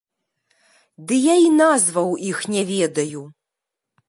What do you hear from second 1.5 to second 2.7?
назваў іх не